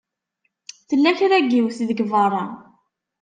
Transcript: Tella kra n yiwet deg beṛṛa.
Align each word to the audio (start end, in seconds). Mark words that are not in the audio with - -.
Tella 0.89 1.11
kra 1.17 1.37
n 1.41 1.51
yiwet 1.51 1.77
deg 1.89 1.99
beṛṛa. 2.11 2.45